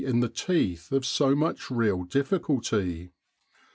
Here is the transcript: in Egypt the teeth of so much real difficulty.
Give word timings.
in 0.03 0.17
Egypt 0.17 0.21
the 0.35 0.43
teeth 0.55 0.91
of 0.91 1.05
so 1.05 1.35
much 1.35 1.69
real 1.69 2.05
difficulty. 2.05 3.11